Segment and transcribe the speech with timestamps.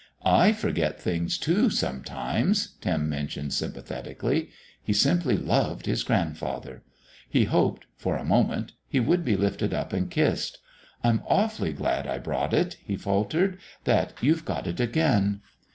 [0.25, 4.49] "I forget things, too sometimes," Tim mentioned sympathetically.
[4.81, 6.81] He simply loved his grandfather.
[7.29, 10.57] He hoped for a moment he would be lifted up and kissed.
[11.03, 15.41] "I'm awfully glad I brought it," he faltered "that you've got it again."